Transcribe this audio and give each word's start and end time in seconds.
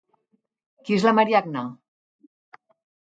Qui 0.87 0.95
és 0.99 1.05
la 1.07 1.13
Mariagna? 1.17 1.63